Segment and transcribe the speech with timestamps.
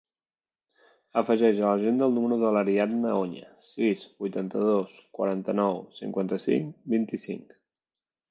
[1.21, 7.55] Afegeix a l'agenda el número de l'Ariadna Oña: sis, vuitanta-dos, quaranta-nou, cinquanta-cinc, vint-i-cinc.